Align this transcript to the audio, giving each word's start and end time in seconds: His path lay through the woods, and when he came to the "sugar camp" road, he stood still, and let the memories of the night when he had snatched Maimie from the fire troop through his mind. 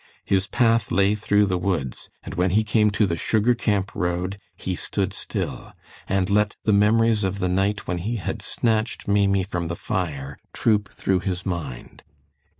His 0.25 0.47
path 0.47 0.91
lay 0.91 1.13
through 1.13 1.45
the 1.45 1.59
woods, 1.59 2.09
and 2.23 2.33
when 2.33 2.49
he 2.57 2.63
came 2.63 2.89
to 2.89 3.05
the 3.05 3.15
"sugar 3.15 3.53
camp" 3.53 3.93
road, 3.93 4.39
he 4.55 4.73
stood 4.75 5.13
still, 5.13 5.73
and 6.07 6.27
let 6.27 6.55
the 6.63 6.73
memories 6.73 7.23
of 7.23 7.37
the 7.37 7.47
night 7.49 7.85
when 7.85 7.99
he 7.99 8.15
had 8.15 8.41
snatched 8.41 9.07
Maimie 9.07 9.43
from 9.43 9.67
the 9.67 9.75
fire 9.75 10.39
troop 10.53 10.91
through 10.91 11.19
his 11.19 11.45
mind. 11.45 12.01